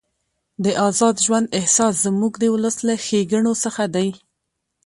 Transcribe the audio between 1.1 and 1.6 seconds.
ژوند